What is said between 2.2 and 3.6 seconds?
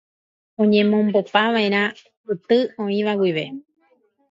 yty oĩva guive